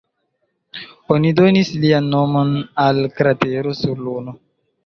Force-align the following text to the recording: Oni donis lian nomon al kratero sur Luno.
Oni 1.15 1.33
donis 1.41 1.69
lian 1.85 2.09
nomon 2.15 2.57
al 2.87 3.03
kratero 3.21 3.79
sur 3.83 4.03
Luno. 4.09 4.39